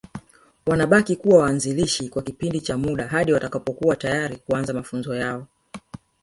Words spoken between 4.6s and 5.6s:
mafunzo yao